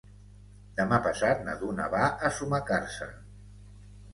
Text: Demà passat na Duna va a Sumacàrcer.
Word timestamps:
Demà 0.79 0.97
passat 1.07 1.45
na 1.49 1.55
Duna 1.61 1.87
va 1.97 2.01
a 2.09 2.33
Sumacàrcer. 2.39 3.11